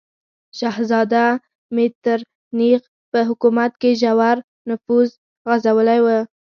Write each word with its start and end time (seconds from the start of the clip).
شهزاده 0.59 1.25
میترنیخ 1.75 2.81
په 3.11 3.19
حکومت 3.29 3.71
کې 3.81 3.89
ژور 4.01 4.37
نفوذ 4.69 5.09
غځولی 5.49 5.99
و. 6.01 6.07